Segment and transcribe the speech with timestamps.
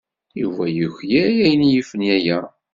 [0.41, 2.39] Yuba yuklal ayen yifen aya.